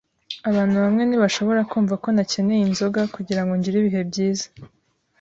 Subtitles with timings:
[0.49, 4.45] Abantu bamwe ntibashobora kumva ko ntakeneye inzoga kugirango ngire ibihe byiza.